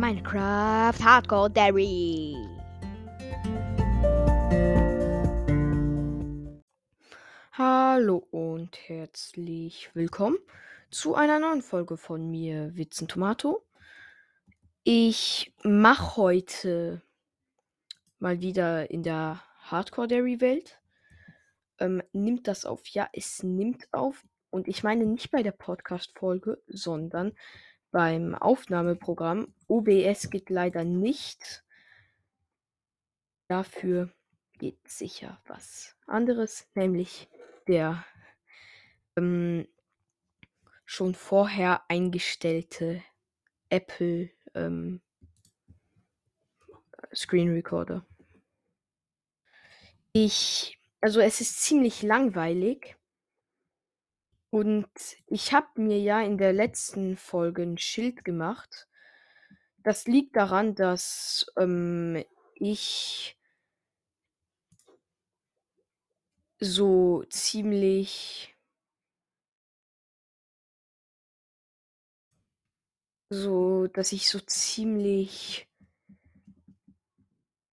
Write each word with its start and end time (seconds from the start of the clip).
Minecraft 0.00 0.98
Hardcore 1.04 1.50
Dairy. 1.50 2.34
Hallo 7.52 8.26
und 8.30 8.78
herzlich 8.88 9.90
willkommen 9.92 10.38
zu 10.90 11.14
einer 11.16 11.38
neuen 11.38 11.60
Folge 11.60 11.98
von 11.98 12.30
mir, 12.30 12.74
Witzen 12.76 13.08
Tomato. 13.08 13.62
Ich 14.84 15.52
mache 15.64 16.16
heute 16.16 17.02
mal 18.20 18.40
wieder 18.40 18.90
in 18.90 19.02
der 19.02 19.42
Hardcore 19.64 20.08
Dairy 20.08 20.40
Welt. 20.40 20.80
Ähm, 21.78 22.02
nimmt 22.14 22.48
das 22.48 22.64
auf? 22.64 22.86
Ja, 22.88 23.10
es 23.12 23.42
nimmt 23.42 23.92
auf. 23.92 24.24
Und 24.48 24.66
ich 24.66 24.82
meine 24.82 25.04
nicht 25.04 25.30
bei 25.30 25.42
der 25.42 25.52
Podcast-Folge, 25.52 26.62
sondern 26.68 27.34
beim 27.90 28.34
Aufnahmeprogramm. 28.34 29.54
OBS 29.68 30.30
geht 30.30 30.50
leider 30.50 30.84
nicht. 30.84 31.64
Dafür 33.48 34.12
geht 34.58 34.86
sicher 34.88 35.40
was 35.46 35.96
anderes, 36.06 36.68
nämlich 36.74 37.28
der 37.66 38.04
ähm, 39.16 39.66
schon 40.84 41.14
vorher 41.14 41.82
eingestellte 41.88 43.02
Apple 43.68 44.30
ähm, 44.54 45.00
Screen 47.14 47.52
Recorder. 47.52 48.04
Ich, 50.12 50.78
also 51.00 51.20
es 51.20 51.40
ist 51.40 51.60
ziemlich 51.60 52.02
langweilig. 52.02 52.96
Und 54.50 54.88
ich 55.26 55.52
habe 55.52 55.68
mir 55.80 55.98
ja 56.00 56.20
in 56.20 56.36
der 56.36 56.52
letzten 56.52 57.16
Folge 57.16 57.62
ein 57.62 57.78
Schild 57.78 58.24
gemacht. 58.24 58.88
Das 59.78 60.06
liegt 60.06 60.36
daran, 60.36 60.74
dass 60.74 61.46
ähm, 61.56 62.24
ich 62.54 63.38
so 66.58 67.24
ziemlich 67.30 68.54
so, 73.30 73.86
dass 73.86 74.12
ich 74.12 74.28
so 74.28 74.40
ziemlich 74.40 75.68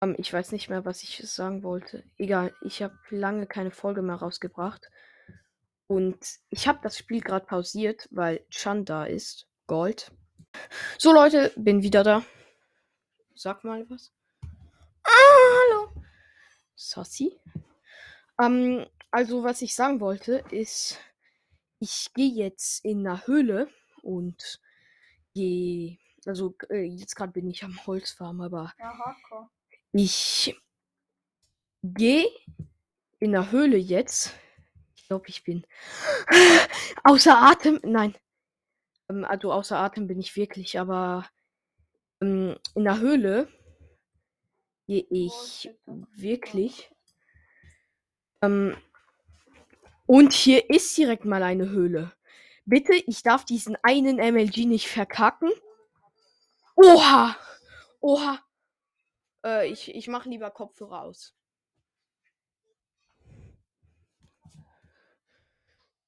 ähm, 0.01 0.15
ich 0.17 0.31
weiß 0.31 0.51
nicht 0.51 0.69
mehr, 0.69 0.85
was 0.85 1.03
ich 1.03 1.27
sagen 1.29 1.63
wollte. 1.63 2.03
Egal, 2.17 2.53
ich 2.61 2.83
habe 2.83 2.97
lange 3.09 3.47
keine 3.47 3.71
Folge 3.71 4.01
mehr 4.01 4.15
rausgebracht. 4.15 4.89
Und 5.87 6.19
ich 6.49 6.67
habe 6.67 6.79
das 6.83 6.97
Spiel 6.97 7.21
gerade 7.21 7.45
pausiert, 7.45 8.07
weil 8.11 8.45
Chan 8.49 8.85
da 8.85 9.05
ist. 9.05 9.47
Gold. 9.67 10.11
So, 10.97 11.13
Leute, 11.13 11.51
bin 11.55 11.81
wieder 11.81 12.03
da. 12.03 12.23
Sag 13.35 13.63
mal 13.63 13.89
was. 13.89 14.11
Ah, 15.03 15.09
hallo. 15.09 15.91
Sassy. 16.75 17.39
Ähm, 18.41 18.85
also, 19.11 19.43
was 19.43 19.61
ich 19.61 19.75
sagen 19.75 19.99
wollte, 19.99 20.43
ist, 20.51 20.99
ich 21.79 22.11
gehe 22.13 22.31
jetzt 22.31 22.83
in 22.83 23.07
eine 23.07 23.25
Höhle 23.27 23.69
und 24.01 24.61
gehe. 25.33 25.97
Also, 26.25 26.55
äh, 26.69 26.83
jetzt 26.83 27.15
gerade 27.15 27.31
bin 27.31 27.49
ich 27.49 27.63
am 27.63 27.85
Holzfarm, 27.85 28.41
aber 28.41 28.73
Ja, 28.79 29.15
ich 29.93 30.59
gehe 31.83 32.27
in 33.19 33.31
der 33.31 33.51
Höhle 33.51 33.77
jetzt. 33.77 34.33
Ich 35.07 35.09
glaube, 35.09 35.29
ich 35.29 35.41
bin 35.45 35.65
außer 37.05 37.41
Atem. 37.41 37.79
Nein. 37.81 38.13
Also 39.07 39.53
außer 39.53 39.77
Atem 39.77 40.05
bin 40.05 40.19
ich 40.19 40.35
wirklich, 40.35 40.77
aber 40.77 41.25
ähm, 42.21 42.57
in 42.75 42.83
der 42.83 42.99
Höhle 42.99 43.47
gehe 44.85 45.05
ich 45.09 45.69
wirklich. 45.85 46.91
Ähm, 48.41 48.75
und 50.07 50.33
hier 50.33 50.69
ist 50.69 50.97
direkt 50.97 51.23
mal 51.23 51.41
eine 51.41 51.69
Höhle. 51.69 52.11
Bitte, 52.65 52.91
ich 52.93 53.23
darf 53.23 53.45
diesen 53.45 53.77
einen 53.83 54.17
MLG 54.17 54.65
nicht 54.65 54.89
verkacken. 54.89 55.53
Oha! 56.75 57.33
Oha! 58.01 58.41
Äh, 59.45 59.69
ich 59.71 59.95
ich 59.95 60.09
mache 60.09 60.27
lieber 60.27 60.51
Kopfhörer 60.51 61.03
aus. 61.03 61.36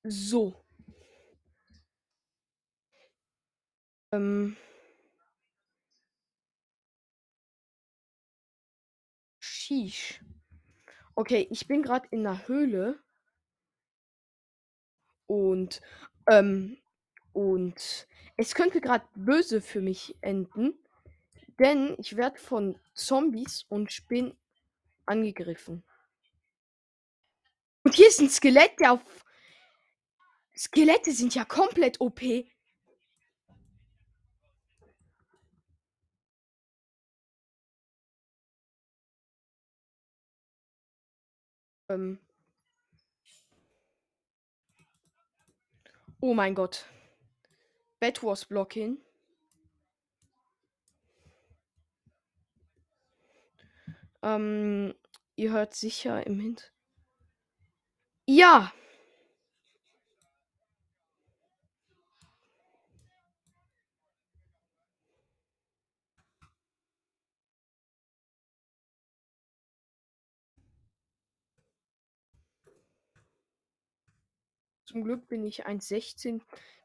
So. 0.03 0.55
Ähm. 4.11 4.55
Sheesh. 9.39 10.21
Okay, 11.15 11.47
ich 11.51 11.67
bin 11.67 11.83
gerade 11.83 12.07
in 12.11 12.23
der 12.23 12.47
Höhle. 12.47 12.99
Und, 15.27 15.81
ähm, 16.27 16.77
und 17.33 18.07
es 18.37 18.55
könnte 18.55 18.81
gerade 18.81 19.05
böse 19.15 19.61
für 19.61 19.81
mich 19.81 20.15
enden, 20.21 20.73
denn 21.59 21.95
ich 21.99 22.15
werde 22.15 22.39
von 22.39 22.79
Zombies 22.95 23.65
und 23.69 23.91
Spinnen 23.91 24.35
angegriffen. 25.05 25.83
Und 27.83 27.95
hier 27.95 28.07
ist 28.07 28.21
ein 28.21 28.29
Skelett, 28.29 28.79
der 28.79 28.93
auf. 28.93 29.18
Skelette 30.59 31.13
sind 31.13 31.35
ja 31.35 31.45
komplett 31.45 32.01
OP. 32.01 32.21
Ähm. 41.87 42.19
Oh 46.19 46.33
mein 46.33 46.53
Gott. 46.55 46.89
Bed 48.01 48.21
was 48.21 48.43
blocking. 48.43 48.97
Ähm, 54.21 54.93
ihr 55.37 55.51
hört 55.53 55.73
sicher 55.73 56.27
im 56.27 56.41
Hint. 56.41 56.73
Ja. 58.25 58.73
Zum 74.99 75.05
Glück 75.05 75.29
bin 75.29 75.45
ich 75.45 75.65
1,16 75.65 76.41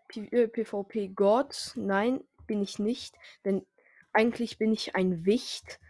P- 0.07 0.29
äh, 0.31 0.47
PvP 0.47 1.09
Gott. 1.09 1.73
Nein, 1.75 2.23
bin 2.47 2.63
ich 2.63 2.79
nicht. 2.79 3.17
Denn 3.45 3.67
eigentlich 4.13 4.57
bin 4.57 4.73
ich 4.73 4.95
ein 4.95 5.25
Wicht. 5.25 5.81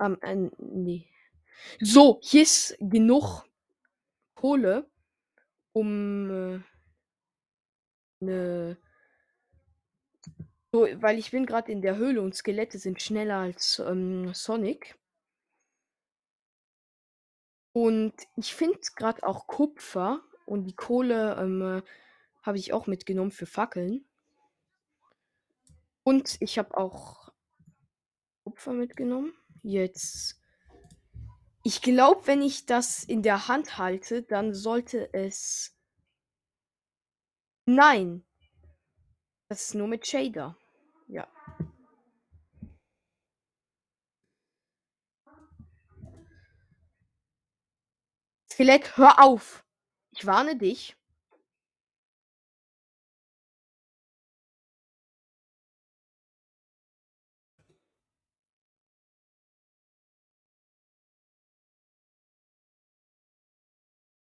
Ähm, 0.00 0.16
ein, 0.22 0.50
nee. 0.56 1.06
So, 1.82 2.20
hier 2.22 2.42
ist 2.42 2.74
genug 2.80 3.44
Kohle, 4.34 4.88
um 5.74 6.64
äh. 8.22 8.76
So, 10.72 10.88
weil 11.02 11.18
ich 11.18 11.32
bin 11.32 11.44
gerade 11.44 11.70
in 11.70 11.82
der 11.82 11.98
Höhle 11.98 12.22
und 12.22 12.34
Skelette 12.34 12.78
sind 12.78 13.02
schneller 13.02 13.40
als 13.40 13.78
ähm, 13.78 14.32
Sonic. 14.32 14.98
Und 17.74 18.14
ich 18.36 18.54
finde 18.54 18.78
gerade 18.96 19.22
auch 19.22 19.46
Kupfer 19.46 20.22
und 20.44 20.64
die 20.64 20.76
Kohle 20.76 21.36
ähm, 21.40 21.62
äh, 21.62 21.82
habe 22.42 22.58
ich 22.58 22.72
auch 22.72 22.86
mitgenommen 22.86 23.30
für 23.30 23.46
Fackeln. 23.46 24.04
Und 26.02 26.36
ich 26.40 26.58
habe 26.58 26.76
auch 26.76 27.32
Kupfer 28.44 28.74
mitgenommen. 28.74 29.32
Jetzt. 29.62 30.38
Ich 31.62 31.80
glaube, 31.80 32.26
wenn 32.26 32.42
ich 32.42 32.66
das 32.66 33.02
in 33.04 33.22
der 33.22 33.48
Hand 33.48 33.78
halte, 33.78 34.22
dann 34.22 34.52
sollte 34.52 35.12
es. 35.14 35.74
Nein. 37.64 38.22
Das 39.48 39.62
ist 39.62 39.74
nur 39.74 39.88
mit 39.88 40.06
Shader. 40.06 40.58
Ja. 41.08 41.26
Skelett, 48.52 48.96
hör 48.98 49.22
auf! 49.22 49.63
Ich 50.16 50.26
warne 50.26 50.56
dich. 50.56 50.96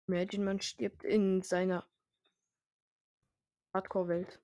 Imagine, 0.10 0.44
man 0.44 0.60
stirbt 0.60 1.06
in 1.06 1.42
seiner 1.44 1.88
Hardcore-Welt. 3.74 4.40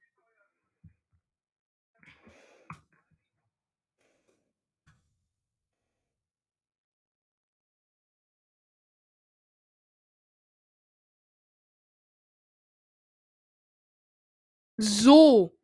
So. 14.77 15.57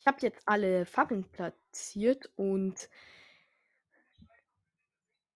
Ich 0.00 0.06
habe 0.06 0.18
jetzt 0.20 0.42
alle 0.46 0.86
Fackeln 0.86 1.24
platziert 1.30 2.30
und 2.36 2.88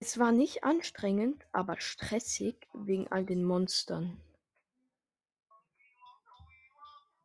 es 0.00 0.18
war 0.18 0.32
nicht 0.32 0.64
anstrengend, 0.64 1.46
aber 1.52 1.80
stressig 1.80 2.68
wegen 2.74 3.06
all 3.08 3.24
den 3.24 3.44
Monstern. 3.44 4.20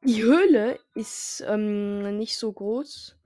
Die 0.04 0.22
Höhle 0.22 0.80
ist 0.94 1.44
ähm, 1.48 2.18
nicht 2.18 2.38
so 2.38 2.54
groß. 2.54 3.18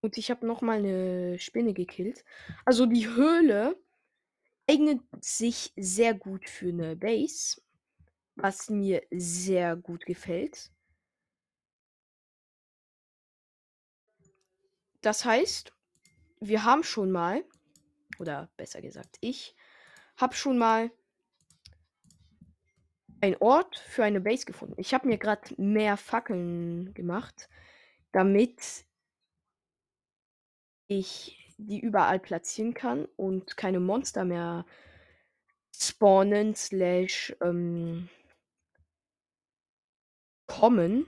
Und 0.00 0.16
ich 0.16 0.30
habe 0.30 0.46
noch 0.46 0.62
mal 0.62 0.78
eine 0.78 1.38
Spinne 1.38 1.74
gekillt. 1.74 2.24
Also 2.64 2.86
die 2.86 3.06
Höhle 3.06 3.76
eignet 4.70 5.02
sich 5.20 5.72
sehr 5.76 6.14
gut 6.14 6.48
für 6.48 6.68
eine 6.68 6.94
Base, 6.94 7.60
was 8.36 8.70
mir 8.70 9.02
sehr 9.10 9.74
gut 9.74 10.06
gefällt. 10.06 10.70
Das 15.00 15.24
heißt, 15.24 15.72
wir 16.40 16.62
haben 16.62 16.84
schon 16.84 17.10
mal, 17.10 17.44
oder 18.20 18.48
besser 18.56 18.80
gesagt, 18.80 19.16
ich 19.20 19.56
habe 20.16 20.34
schon 20.36 20.56
mal 20.56 20.92
einen 23.20 23.36
Ort 23.40 23.76
für 23.76 24.04
eine 24.04 24.20
Base 24.20 24.44
gefunden. 24.44 24.76
Ich 24.78 24.94
habe 24.94 25.08
mir 25.08 25.18
gerade 25.18 25.52
mehr 25.60 25.96
Fackeln 25.96 26.94
gemacht, 26.94 27.48
damit 28.12 28.86
ich 30.86 31.39
die 31.66 31.80
überall 31.80 32.18
platzieren 32.18 32.74
kann 32.74 33.06
und 33.16 33.56
keine 33.56 33.80
Monster 33.80 34.24
mehr 34.24 34.64
spawnen 35.74 36.54
slash 36.54 37.34
ähm, 37.40 38.08
kommen. 40.46 41.06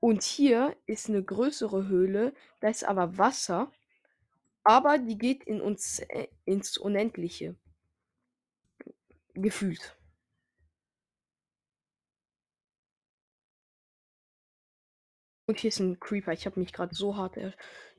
Und 0.00 0.22
hier 0.22 0.76
ist 0.86 1.08
eine 1.08 1.22
größere 1.22 1.88
Höhle, 1.88 2.34
da 2.60 2.68
ist 2.68 2.84
aber 2.84 3.16
Wasser, 3.18 3.72
aber 4.62 4.98
die 4.98 5.18
geht 5.18 5.44
in 5.44 5.60
uns 5.60 6.00
äh, 6.00 6.28
ins 6.44 6.76
Unendliche. 6.78 7.56
Gefühlt. 9.34 9.96
Und 15.46 15.60
hier 15.60 15.68
ist 15.68 15.80
ein 15.80 16.00
Creeper. 16.00 16.32
Ich 16.32 16.46
habe 16.46 16.60
mich 16.60 16.72
gerade 16.72 16.94
so 16.94 17.16
hart 17.16 17.36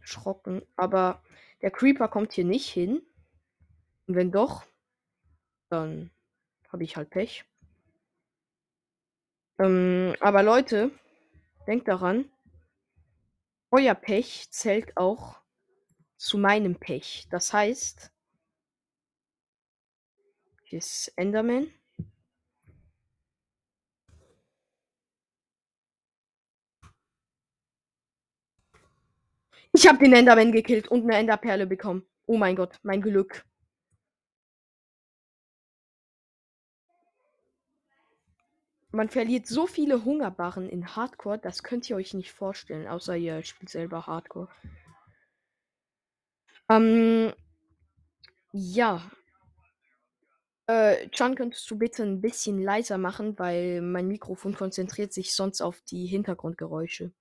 erschrocken. 0.06 0.62
Aber 0.76 1.22
der 1.62 1.72
Creeper 1.72 2.08
kommt 2.08 2.34
hier 2.34 2.46
nicht 2.46 2.70
hin. 2.70 3.02
Und 4.08 4.16
wenn 4.16 4.32
doch, 4.32 4.64
dann 5.70 6.12
habe 6.72 6.84
ich 6.84 6.96
halt 6.96 7.10
Pech. 7.10 7.44
Ähm, 9.58 10.16
aber 10.20 10.44
Leute, 10.44 10.92
denkt 11.66 11.88
daran, 11.88 12.30
euer 13.72 13.96
Pech 13.96 14.52
zählt 14.52 14.96
auch 14.96 15.40
zu 16.18 16.38
meinem 16.38 16.76
Pech. 16.76 17.28
Das 17.32 17.52
heißt, 17.52 18.12
hier 20.64 20.80
ist 20.80 21.12
Enderman. 21.16 21.74
Ich 29.76 29.88
habe 29.90 29.98
den 29.98 30.14
Enderman 30.14 30.54
gekillt 30.54 30.88
und 30.88 31.04
eine 31.04 31.18
Enderperle 31.18 31.68
bekommen. 31.68 32.08
Oh 32.28 32.38
mein 32.38 32.56
Gott, 32.56 32.80
mein 32.84 33.02
Glück. 33.02 33.46
Man 38.92 39.10
verliert 39.10 39.48
so 39.48 39.68
viele 39.68 40.06
Hungerbarren 40.06 40.70
in 40.70 40.96
Hardcore, 40.96 41.40
das 41.40 41.62
könnt 41.62 41.90
ihr 41.90 41.98
euch 41.98 42.14
nicht 42.14 42.32
vorstellen, 42.32 42.88
außer 42.88 43.18
ihr 43.18 43.44
spielt 43.44 43.70
selber 43.70 44.08
Hardcore. 44.08 44.48
Ähm, 46.70 47.34
ja. 48.54 49.02
Äh, 50.68 51.10
Chan, 51.10 51.36
könntest 51.36 51.70
du 51.70 51.78
bitte 51.78 52.04
ein 52.04 52.22
bisschen 52.22 52.62
leiser 52.62 52.98
machen, 52.98 53.38
weil 53.38 53.82
mein 53.82 54.08
Mikrofon 54.08 54.56
konzentriert 54.56 55.12
sich 55.12 55.34
sonst 55.34 55.60
auf 55.60 55.82
die 55.82 56.06
Hintergrundgeräusche. 56.06 57.12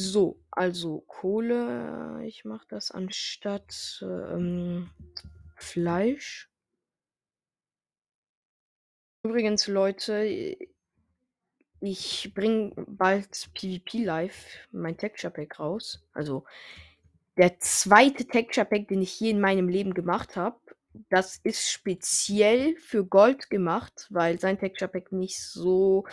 So, 0.00 0.38
also 0.52 1.00
Kohle. 1.08 2.22
Ich 2.24 2.44
mache 2.44 2.66
das 2.68 2.92
anstatt 2.92 3.98
ähm, 4.02 4.90
Fleisch. 5.56 6.48
Übrigens, 9.24 9.66
Leute, 9.66 10.56
ich 11.80 12.32
bringe 12.32 12.72
bald 12.86 13.50
PvP 13.54 14.04
Live 14.04 14.68
mein 14.70 14.96
Texture 14.96 15.32
Pack 15.32 15.58
raus. 15.58 16.00
Also 16.12 16.44
der 17.36 17.58
zweite 17.58 18.24
Texture 18.24 18.66
Pack, 18.66 18.86
den 18.86 19.02
ich 19.02 19.18
je 19.18 19.30
in 19.30 19.40
meinem 19.40 19.68
Leben 19.68 19.94
gemacht 19.94 20.36
habe. 20.36 20.60
Das 21.10 21.40
ist 21.42 21.68
speziell 21.68 22.76
für 22.76 23.04
Gold 23.04 23.50
gemacht, 23.50 24.06
weil 24.10 24.38
sein 24.38 24.60
Texture 24.60 24.90
Pack 24.90 25.10
nicht 25.10 25.42
so 25.42 26.04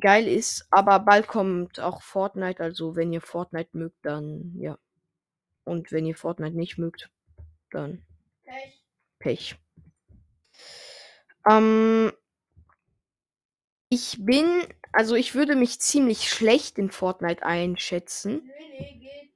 geil 0.00 0.26
ist. 0.28 0.66
Aber 0.70 1.00
bald 1.00 1.26
kommt 1.28 1.80
auch 1.80 2.02
Fortnite. 2.02 2.62
Also 2.62 2.96
wenn 2.96 3.12
ihr 3.12 3.20
Fortnite 3.20 3.76
mögt, 3.76 3.98
dann 4.02 4.52
ja. 4.56 4.78
Und 5.64 5.92
wenn 5.92 6.06
ihr 6.06 6.16
Fortnite 6.16 6.56
nicht 6.56 6.78
mögt, 6.78 7.10
dann 7.70 8.04
Pech. 8.44 8.84
Pech. 9.18 9.56
Ähm, 11.48 12.12
ich 13.88 14.16
bin, 14.20 14.66
also 14.92 15.14
ich 15.14 15.34
würde 15.34 15.54
mich 15.54 15.80
ziemlich 15.80 16.28
schlecht 16.28 16.78
in 16.78 16.90
Fortnite 16.90 17.44
einschätzen. 17.44 18.42
Nee, 18.44 18.78
nee, 18.78 18.98
geht. 18.98 19.32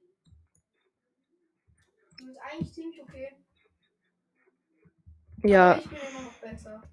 Du 2.19 2.25
bist 2.25 2.39
eigentlich 2.41 2.73
ziemlich 2.73 3.01
okay. 3.01 3.35
Ja. 5.43 5.71
Aber 5.71 5.81
ich 5.81 5.89
bin 5.89 5.99
immer 5.99 6.21
noch 6.23 6.33
besser. 6.33 6.83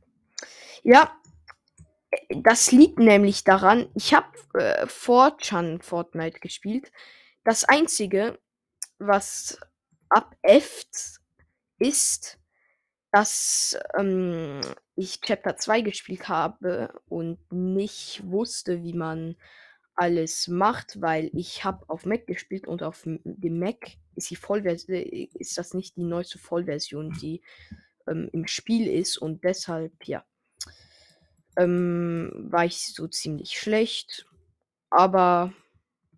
Ja, 0.82 1.18
das 2.30 2.72
liegt 2.72 2.98
nämlich 2.98 3.44
daran, 3.44 3.88
ich 3.94 4.14
habe 4.14 4.28
äh, 4.54 4.86
4chan 4.86 5.82
Fortnite 5.82 6.40
gespielt. 6.40 6.92
Das 7.44 7.64
Einzige, 7.64 8.38
was 8.98 9.58
abefft, 10.08 11.20
ist, 11.78 12.38
dass 13.12 13.78
ähm, 13.96 14.60
ich 14.96 15.20
Chapter 15.20 15.56
2 15.56 15.82
gespielt 15.82 16.28
habe 16.28 17.00
und 17.08 17.38
nicht 17.52 18.22
wusste, 18.26 18.82
wie 18.82 18.92
man 18.92 19.36
alles 19.94 20.48
macht, 20.48 21.00
weil 21.00 21.30
ich 21.32 21.64
habe 21.64 21.88
auf 21.88 22.06
Mac 22.06 22.26
gespielt 22.26 22.66
und 22.66 22.82
auf 22.82 23.02
dem 23.04 23.58
Mac 23.58 23.92
ist 24.16 24.30
die 24.30 24.36
Vollversion, 24.36 24.96
ist 25.34 25.56
das 25.56 25.74
nicht 25.74 25.96
die 25.96 26.02
neueste 26.02 26.38
Vollversion, 26.38 27.12
die 27.20 27.42
ähm, 28.08 28.28
im 28.32 28.46
Spiel 28.46 28.88
ist 28.88 29.16
und 29.18 29.44
deshalb, 29.44 29.92
ja, 30.04 30.24
ähm, 31.56 32.30
war 32.50 32.64
ich 32.64 32.94
so 32.94 33.06
ziemlich 33.08 33.58
schlecht, 33.58 34.26
aber 34.90 35.52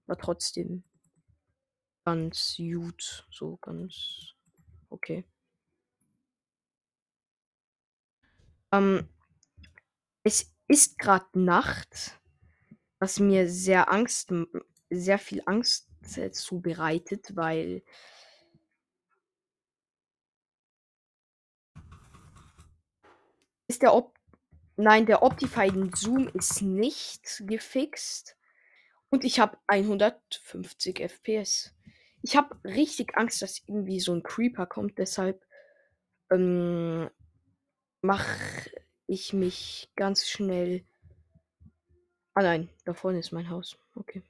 war 0.07 0.19
trotzdem 0.19 0.85
ganz 2.05 2.57
gut, 2.57 3.27
so 3.31 3.57
ganz 3.59 4.35
okay. 4.91 5.25
Ähm, 8.73 9.09
es 10.23 10.53
ist 10.69 10.99
gerade 10.99 11.39
Nacht, 11.39 12.21
was 12.99 13.19
mir 13.21 13.49
sehr 13.49 13.91
Angst, 13.93 14.33
sehr 14.91 15.19
viel 15.19 15.43
Angst 15.47 15.89
zubereitet, 16.33 17.35
weil 17.35 17.83
ist 23.69 23.83
der 23.83 23.95
Op 23.95 24.16
Nein, 24.77 25.07
der 25.07 25.23
Optifine 25.23 25.91
Zoom 25.95 26.29
ist 26.29 26.61
nicht 26.61 27.43
gefixt 27.47 28.37
und 29.09 29.25
ich 29.25 29.41
habe 29.41 29.57
150 29.69 31.01
FPS. 31.01 31.75
Ich 32.23 32.37
habe 32.37 32.57
richtig 32.63 33.17
Angst, 33.17 33.41
dass 33.41 33.63
irgendwie 33.67 34.01
so 34.01 34.13
ein 34.13 34.23
Creeper 34.23 34.67
kommt, 34.67 34.99
deshalb 34.99 35.43
ähm, 36.31 37.09
mache 38.03 38.71
ich 39.07 39.33
mich 39.33 39.91
ganz 39.97 40.29
schnell. 40.29 40.85
Ah 42.35 42.43
nein, 42.43 42.69
da 42.85 42.93
vorne 42.93 43.21
ist 43.21 43.33
mein 43.33 43.49
Haus. 43.49 43.79
Okay. 43.95 44.23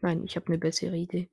Nein, 0.00 0.24
ich 0.24 0.36
habe 0.36 0.46
eine 0.46 0.58
bessere 0.58 0.96
Idee. 0.96 1.28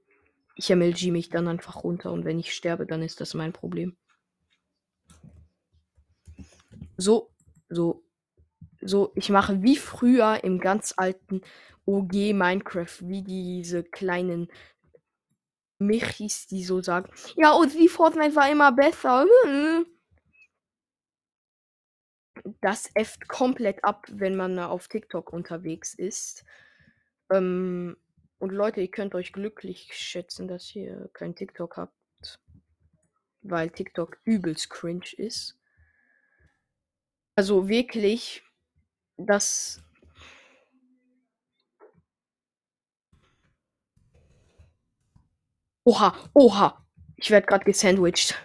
Ich 0.55 0.69
MLG 0.69 1.12
mich 1.12 1.29
dann 1.29 1.47
einfach 1.47 1.83
runter 1.83 2.12
und 2.12 2.25
wenn 2.25 2.39
ich 2.39 2.53
sterbe, 2.53 2.85
dann 2.85 3.01
ist 3.03 3.21
das 3.21 3.33
mein 3.33 3.53
Problem. 3.53 3.95
So, 6.97 7.29
so, 7.69 8.03
so. 8.81 9.12
Ich 9.15 9.29
mache 9.29 9.62
wie 9.62 9.75
früher 9.75 10.43
im 10.43 10.59
ganz 10.59 10.93
alten 10.95 11.41
OG 11.85 12.33
Minecraft, 12.33 13.01
wie 13.01 13.21
diese 13.21 13.83
kleinen 13.83 14.50
Michis, 15.77 16.47
die 16.47 16.63
so 16.63 16.81
sagen, 16.81 17.12
ja, 17.35 17.51
und 17.51 17.74
die 17.74 17.89
Fortnite 17.89 18.35
war 18.35 18.50
immer 18.50 18.71
besser. 18.71 19.25
Das 22.62 22.89
äfft 22.93 23.27
komplett 23.27 23.83
ab, 23.83 24.05
wenn 24.09 24.35
man 24.35 24.57
auf 24.59 24.88
TikTok 24.88 25.33
unterwegs 25.33 25.93
ist. 25.93 26.45
Ähm, 27.31 27.97
und 28.39 28.51
Leute, 28.51 28.82
ihr 28.82 28.92
könnt 28.92 29.15
euch 29.15 29.32
glücklich 29.32 29.89
schätzen, 29.94 30.48
dass 30.48 30.75
ihr 30.75 31.10
kein 31.13 31.36
TikTok 31.36 31.77
habt. 31.77 31.94
Weil 33.42 33.70
TikTok 33.70 34.18
übelst 34.24 34.70
cringe 34.70 35.13
ist. 35.18 35.58
Also 37.36 37.68
wirklich, 37.68 38.44
das. 39.18 39.84
Oha, 45.84 46.30
oha. 46.34 46.86
Ich 47.18 47.30
werde 47.30 47.46
gerade 47.46 47.65
gesandwiched. 47.65 48.36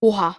Oha. 0.00 0.36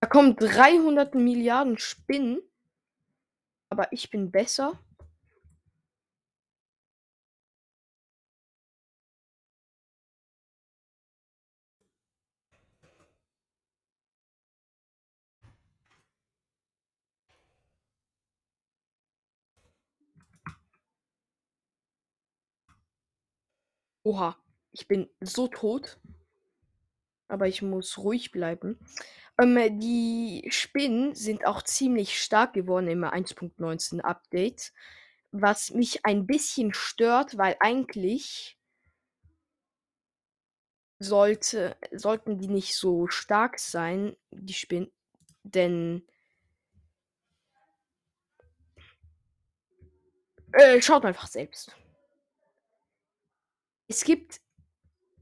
Da 0.00 0.08
kommen 0.08 0.36
300 0.36 1.14
Milliarden 1.14 1.78
Spinnen. 1.78 2.40
Aber 3.70 3.92
ich 3.92 4.10
bin 4.10 4.30
besser. 4.30 4.78
Oha, 24.04 24.36
ich 24.72 24.88
bin 24.88 25.08
so 25.20 25.48
tot. 25.48 25.98
Aber 27.28 27.46
ich 27.46 27.62
muss 27.62 27.98
ruhig 27.98 28.32
bleiben. 28.32 28.78
Ähm, 29.40 29.78
die 29.78 30.46
Spinnen 30.50 31.14
sind 31.14 31.46
auch 31.46 31.62
ziemlich 31.62 32.20
stark 32.22 32.54
geworden 32.54 32.88
im 32.88 33.04
1.19 33.04 34.00
Update. 34.00 34.72
Was 35.30 35.70
mich 35.70 36.04
ein 36.04 36.26
bisschen 36.26 36.72
stört, 36.72 37.36
weil 37.36 37.56
eigentlich 37.60 38.58
sollte, 40.98 41.76
sollten 41.92 42.38
die 42.38 42.48
nicht 42.48 42.74
so 42.74 43.06
stark 43.08 43.58
sein, 43.58 44.16
die 44.30 44.54
Spinnen. 44.54 44.90
Denn. 45.44 46.06
Äh, 50.52 50.80
schaut 50.82 51.04
einfach 51.04 51.26
selbst. 51.26 51.76
Es 53.86 54.04
gibt 54.04 54.40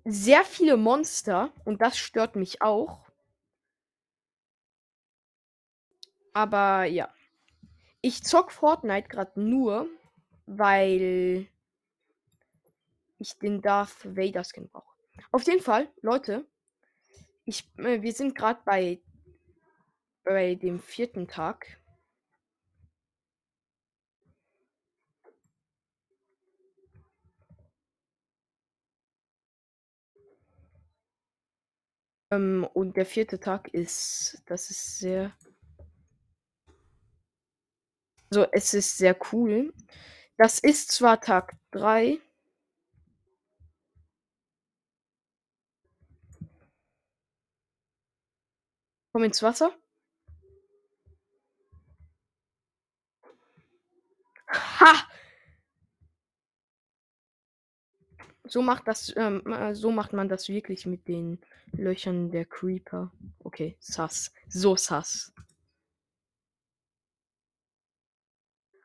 sehr 0.07 0.45
viele 0.45 0.77
Monster 0.77 1.53
und 1.65 1.83
das 1.83 1.99
stört 1.99 2.37
mich 2.37 2.63
auch. 2.63 3.11
Aber 6.33 6.85
ja. 6.85 7.13
Ich 8.03 8.23
zock 8.23 8.53
Fortnite 8.53 9.09
gerade 9.09 9.41
nur, 9.41 9.89
weil 10.47 11.49
ich 13.19 13.37
den 13.39 13.61
Darth 13.63 14.05
Vader 14.05 14.45
Skin 14.45 14.69
brauche. 14.69 14.95
Auf 15.33 15.43
jeden 15.45 15.63
Fall, 15.63 15.89
Leute, 16.03 16.47
ich, 17.45 17.69
äh, 17.79 18.01
wir 18.01 18.13
sind 18.13 18.37
gerade 18.37 18.61
bei, 18.65 19.01
bei 20.23 20.55
dem 20.55 20.79
vierten 20.79 21.27
Tag. 21.27 21.81
Ähm, 32.37 32.69
und 32.75 32.97
der 32.97 33.07
vierte 33.07 33.41
Tag 33.41 33.69
ist, 33.69 34.43
das 34.47 34.71
ist 34.71 34.99
sehr. 34.99 35.33
Also 38.31 38.47
es 38.53 38.75
ist 38.75 38.99
sehr 38.99 39.17
cool. 39.33 39.73
Das 40.37 40.59
ist 40.59 40.93
zwar 40.93 41.21
Tag 41.21 41.55
3. 41.71 42.19
Komm 49.13 49.25
ins 49.25 49.43
Wasser. 49.43 49.73
Ha! 54.49 55.09
So 58.49 58.63
macht 58.63 58.87
das, 58.89 59.13
ähm, 59.17 59.47
äh, 59.53 59.75
so 59.75 59.91
macht 59.91 60.13
man 60.13 60.29
das 60.29 60.49
wirklich 60.49 60.87
mit 60.87 61.09
den 61.09 61.39
Löchern 61.73 62.31
der 62.31 62.45
Creeper. 62.45 63.11
Okay, 63.41 63.77
sass. 63.81 64.33
So 64.49 64.77
sass. 64.77 65.33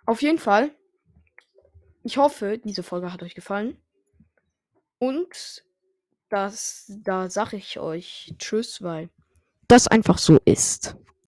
Auf 0.06 0.22
jeden 0.22 0.40
Fall. 0.40 0.72
Ich 2.04 2.18
hoffe, 2.18 2.58
diese 2.58 2.84
Folge 2.84 3.14
hat 3.14 3.22
euch 3.24 3.36
gefallen. 3.36 3.78
Und 4.98 5.64
das, 6.30 6.92
da 7.04 7.30
sage 7.30 7.58
ich 7.58 7.80
euch 7.80 8.34
Tschüss, 8.38 8.82
weil 8.82 9.10
das 9.68 9.88
einfach 9.88 10.18
so 10.18 10.40
ist. 10.46 10.96